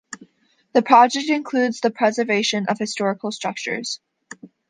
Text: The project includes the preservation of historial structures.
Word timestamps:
The 0.73 0.81
project 0.81 1.29
includes 1.29 1.79
the 1.79 1.91
preservation 1.91 2.65
of 2.69 2.79
historial 2.79 3.31
structures. 3.31 3.99